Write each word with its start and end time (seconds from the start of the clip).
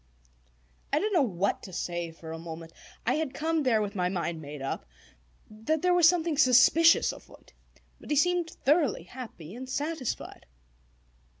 I 0.91 0.97
didn't 0.97 1.13
know 1.13 1.21
what 1.21 1.61
to 1.61 1.71
say 1.71 2.09
for 2.09 2.31
a 2.31 2.39
moment. 2.39 2.73
I 3.05 3.17
had 3.17 3.35
come 3.35 3.61
there 3.61 3.83
with 3.83 3.93
my 3.93 4.09
mind 4.09 4.41
made 4.41 4.59
up 4.59 4.87
that 5.47 5.83
there 5.83 5.93
was 5.93 6.09
something 6.09 6.39
suspicious 6.39 7.11
afoot. 7.11 7.53
But 7.99 8.09
he 8.09 8.15
seemed 8.17 8.49
thoroughly 8.49 9.03
happy 9.03 9.53
and 9.53 9.69
satisfied. 9.69 10.47